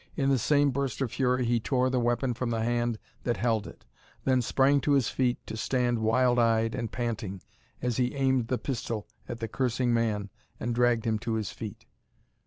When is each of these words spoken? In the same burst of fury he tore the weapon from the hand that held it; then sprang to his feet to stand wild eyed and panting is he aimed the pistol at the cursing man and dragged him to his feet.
In 0.15 0.29
the 0.29 0.39
same 0.39 0.71
burst 0.71 0.99
of 1.01 1.11
fury 1.11 1.45
he 1.45 1.59
tore 1.59 1.91
the 1.91 1.99
weapon 1.99 2.33
from 2.33 2.49
the 2.49 2.63
hand 2.63 2.97
that 3.23 3.37
held 3.37 3.67
it; 3.67 3.85
then 4.23 4.41
sprang 4.41 4.81
to 4.81 4.93
his 4.93 5.09
feet 5.09 5.37
to 5.45 5.55
stand 5.55 5.99
wild 5.99 6.39
eyed 6.39 6.73
and 6.73 6.91
panting 6.91 7.43
is 7.81 7.97
he 7.97 8.15
aimed 8.15 8.47
the 8.47 8.57
pistol 8.57 9.07
at 9.29 9.37
the 9.39 9.47
cursing 9.47 9.93
man 9.93 10.31
and 10.59 10.73
dragged 10.73 11.05
him 11.05 11.19
to 11.19 11.35
his 11.35 11.51
feet. 11.51 11.85